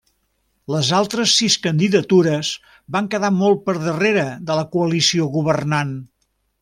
[0.75, 2.49] Les altres sis candidatures
[2.97, 5.93] van quedar molt per darrere de la coalició governant.